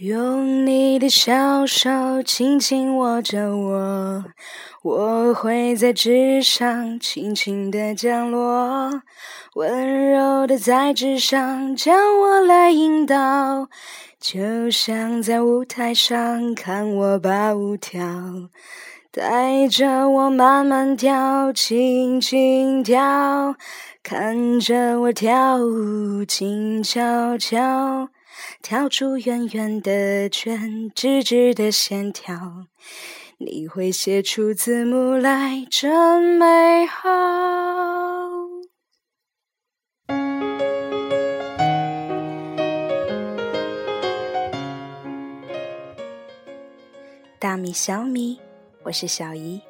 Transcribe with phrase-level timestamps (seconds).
[0.00, 4.24] 用你的小手轻轻握着我，
[4.82, 9.02] 我会在纸上轻轻的降落，
[9.56, 13.68] 温柔的在纸上将我来引导，
[14.20, 17.98] 就像在舞台上看我把舞跳，
[19.10, 23.56] 带着我慢慢跳，轻轻跳，
[24.04, 28.10] 看着我跳舞，静悄悄。
[28.62, 32.66] 跳出圆圆的圈，直直的线条，
[33.38, 37.08] 你会写出字母来，真美好。
[47.40, 48.40] 大米小米，
[48.82, 49.60] 我是小姨，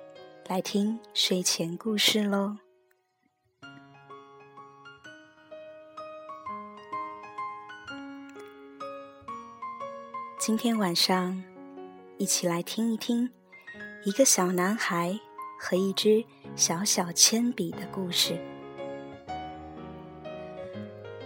[0.49, 2.57] 来听睡前故事喽。
[10.49, 11.45] 今天晚上，
[12.17, 13.29] 一起来听一听
[14.03, 15.15] 一个小男孩
[15.61, 16.25] 和一支
[16.57, 18.35] 小小铅笔的故事。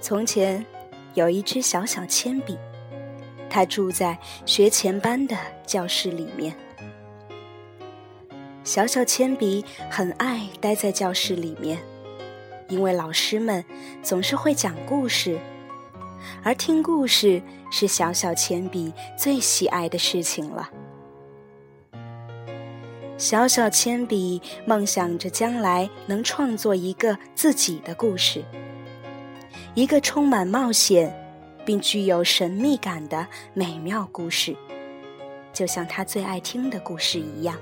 [0.01, 0.67] 从前，
[1.15, 2.59] 有一支小小铅笔，
[3.49, 6.53] 它住在学前班的教室里面。
[8.65, 11.79] 小小铅笔很爱待在教室里面，
[12.69, 13.65] 因为老师们
[14.03, 15.39] 总是会讲故事。
[16.43, 20.71] 而听故事是小小铅笔最喜爱的事情了。
[23.19, 28.45] 小小铅笔梦想着将来能创作一个自己的故事，
[29.75, 31.15] 一个充满冒险
[31.65, 34.57] 并具有神秘感的美妙故事，
[35.53, 37.57] 就像他最爱听的故事一样。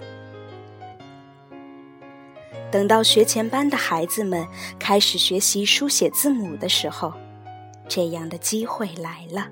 [2.71, 4.47] 等到学前班的孩子们
[4.79, 7.13] 开始学习书写字母的时候。
[7.91, 9.51] 这样的机会来了，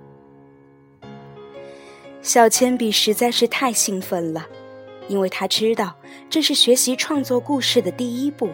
[2.22, 4.48] 小铅笔实在是太兴奋了，
[5.08, 5.96] 因为他知道
[6.30, 8.48] 这是学习创作故事的第一步。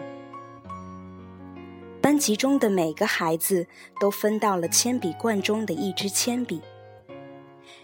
[2.01, 3.67] 班级中的每个孩子
[3.99, 6.61] 都分到了铅笔罐中的一支铅笔，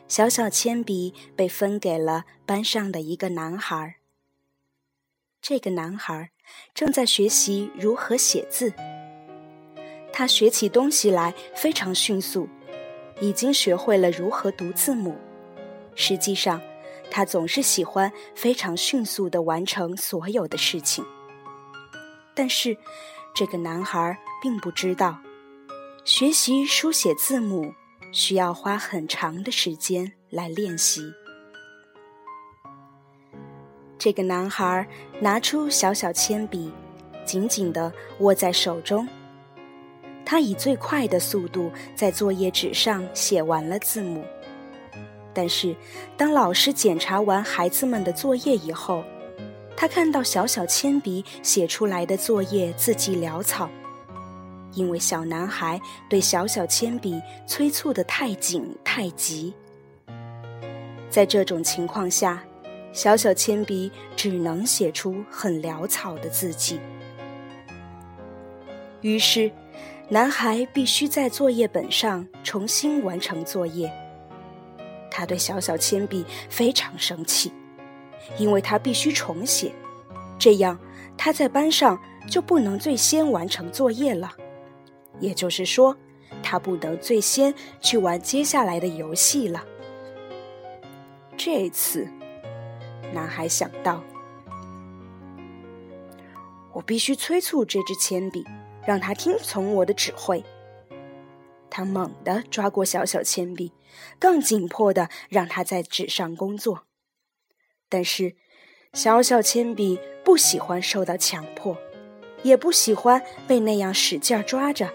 [0.07, 3.97] 小小铅笔被分给了班上的一个男孩。
[5.39, 6.31] 这个男孩
[6.73, 8.73] 正在学习如何写字。
[10.13, 12.47] 他学起东西来非常迅速，
[13.19, 15.15] 已经学会了如何读字母。
[15.95, 16.61] 实际上，
[17.09, 21.03] 他总是喜欢非常迅速地完成所有的事情。
[22.33, 22.77] 但是，
[23.33, 25.19] 这个男孩并不知道，
[26.03, 27.73] 学习书写字母
[28.11, 31.11] 需要花很长的时间来练习。
[33.97, 34.87] 这个男孩
[35.19, 36.71] 拿出小小铅笔，
[37.23, 39.07] 紧紧地握在手中。
[40.25, 44.23] 他以最快的速度在作业纸上写完了字母，
[45.33, 45.75] 但是
[46.15, 49.03] 当老师检查完孩子们的作业以后，
[49.75, 53.69] 他看到小小铅笔写出来的作业字迹潦草，
[54.73, 59.53] 因为小男孩对小小铅笔催促的太紧太急。
[61.09, 62.41] 在这种情况下，
[62.93, 66.79] 小小铅笔只能写出很潦草的字迹，
[69.01, 69.51] 于是。
[70.11, 73.89] 男孩必须在作业本上重新完成作业。
[75.09, 77.49] 他对小小铅笔非常生气，
[78.37, 79.71] 因为他必须重写，
[80.37, 80.77] 这样
[81.17, 81.97] 他在班上
[82.29, 84.29] 就不能最先完成作业了。
[85.21, 85.95] 也就是说，
[86.43, 89.63] 他不能最先去玩接下来的游戏了。
[91.37, 92.05] 这次，
[93.13, 94.03] 男孩想到，
[96.73, 98.45] 我必须催促这支铅笔。
[98.85, 100.43] 让他听从我的指挥。
[101.69, 103.71] 他猛地抓过小小铅笔，
[104.19, 106.83] 更紧迫地让他在纸上工作。
[107.87, 108.35] 但是，
[108.93, 111.77] 小小铅笔不喜欢受到强迫，
[112.43, 114.91] 也不喜欢被那样使劲抓着。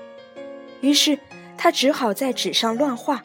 [0.82, 1.18] 于是，
[1.56, 3.22] 他只好在纸上乱画。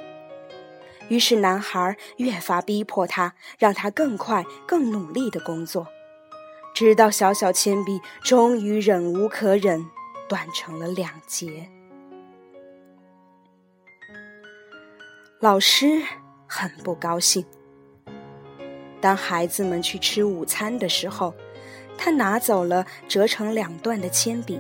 [1.10, 5.88] 于是，男孩越发逼迫他，让他更快、更努力地工作，
[6.74, 9.90] 直到小小铅笔终于忍无可忍。
[10.32, 11.68] 断成了两截。
[15.42, 16.02] 老师
[16.48, 17.46] 很不高兴。
[19.02, 21.34] 当孩子们去吃午餐的时候，
[21.98, 24.58] 他拿走了折成两段的铅笔，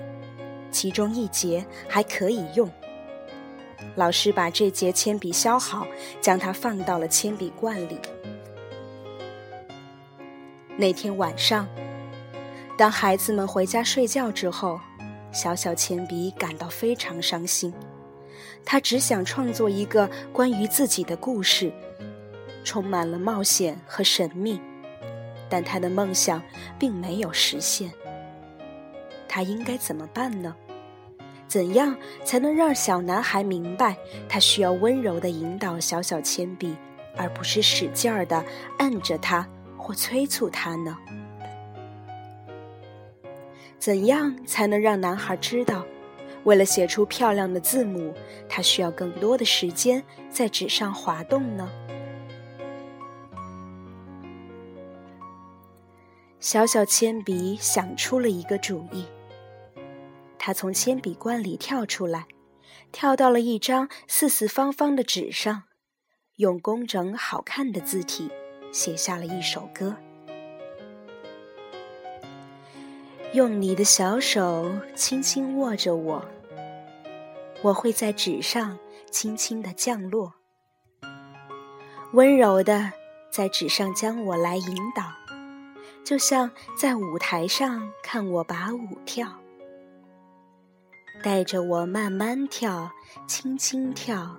[0.72, 2.70] 其中一节还可以用。
[3.96, 5.88] 老师把这节铅笔削好，
[6.20, 7.98] 将它放到了铅笔罐里。
[10.76, 11.66] 那天晚上，
[12.78, 14.78] 当孩子们回家睡觉之后。
[15.32, 17.74] 小小铅笔感到非常伤心，
[18.66, 21.72] 他只想创作一个关于自己的故事，
[22.64, 24.60] 充满了冒险和神秘，
[25.50, 26.42] 但他的梦想
[26.78, 27.92] 并没有实现。
[29.28, 30.56] 他应该怎么办呢？
[31.48, 33.98] 怎样才能让小男孩明白，
[34.30, 36.76] 他需要温柔的引导小小铅笔，
[37.18, 38.44] 而不是使劲儿的
[38.78, 39.48] 按着他
[39.78, 40.98] 或催促他呢？
[43.82, 45.84] 怎样才能让男孩知道，
[46.44, 48.14] 为了写出漂亮的字母，
[48.48, 51.68] 他需要更多的时间在纸上滑动呢？
[56.40, 59.08] 小小铅笔想出了一个主意。
[60.38, 62.28] 他从铅笔罐里跳出来，
[62.92, 65.64] 跳到了一张四四方方的纸上，
[66.36, 68.30] 用工整好看的字体
[68.72, 69.96] 写下了一首歌。
[73.34, 76.26] 用你的小手轻轻握着我，
[77.62, 78.78] 我会在纸上
[79.10, 80.34] 轻轻的降落，
[82.12, 82.92] 温柔的
[83.32, 85.04] 在纸上将我来引导，
[86.04, 89.30] 就像在舞台上看我把舞跳。
[91.24, 92.92] 带着我慢慢跳，
[93.28, 94.36] 轻轻跳，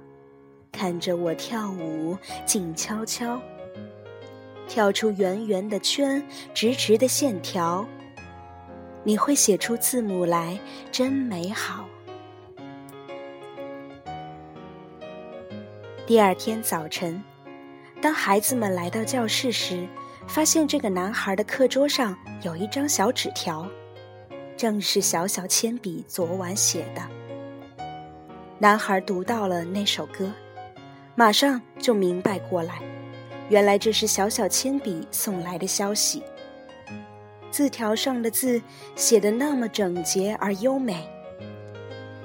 [0.70, 3.40] 看着我跳舞，静悄悄，
[4.68, 6.22] 跳出圆圆的圈，
[6.52, 7.86] 直直的线条。
[9.04, 10.58] 你会写出字母来，
[10.92, 11.84] 真美好。
[16.06, 17.22] 第二天早晨，
[18.00, 19.88] 当孩子们来到教室时，
[20.28, 23.66] 发现这个男孩的课桌上有一张小纸条。
[24.56, 27.02] 正是小小铅笔昨晚写的。
[28.58, 30.30] 男孩读到了那首歌，
[31.16, 32.80] 马上就明白过来，
[33.48, 36.22] 原来这是小小铅笔送来的消息。
[37.52, 38.60] 字条上的字
[38.96, 41.08] 写得那么整洁而优美。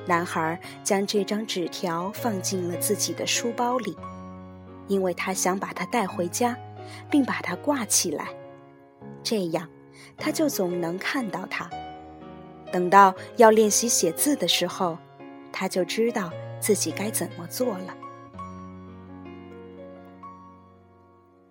[0.07, 3.95] 男孩将这张纸条放进了自己的书包里，
[4.87, 6.57] 因为他想把它带回家，
[7.11, 8.29] 并把它挂起来，
[9.21, 9.67] 这样
[10.15, 11.69] 他就总能看到它。
[12.71, 14.97] 等到要练习写字的时候，
[15.51, 16.31] 他就知道
[16.61, 17.93] 自己该怎么做了。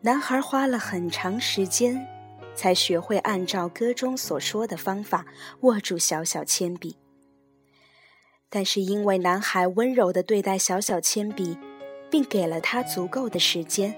[0.00, 2.06] 男孩花了很长时间，
[2.56, 5.26] 才学会按照歌中所说的方法
[5.60, 6.96] 握住小小铅笔。
[8.48, 11.58] 但是因为男孩温柔的对待小小铅笔，
[12.10, 13.94] 并给了他足够的时间，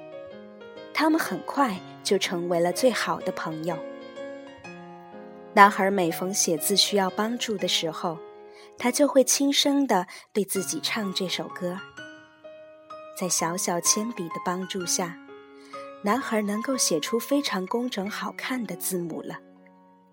[0.93, 3.79] 他们很快就成为了最好的朋友。
[5.55, 8.19] 男孩每逢写字需要帮助的时候，
[8.79, 11.79] 他就会轻声地对自己唱这首歌。
[13.19, 15.19] 在小小铅笔的帮助下，
[16.03, 19.37] 男孩能够写出非常工整好看的字母了，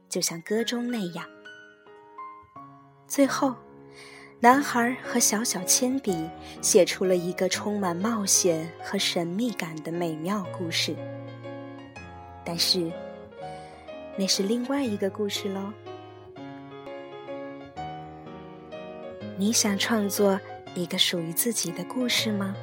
[0.09, 1.25] 就像歌中那样。
[3.07, 3.55] 最后，
[4.39, 6.29] 男孩和小小铅笔
[6.61, 10.95] 写出了一个充满冒险和神秘感的美妙故事。
[12.43, 12.91] 但是。
[14.17, 15.73] 那是另外一个故事喽。
[19.37, 20.39] 你想创作
[20.73, 22.55] 一个属于自己的故事吗？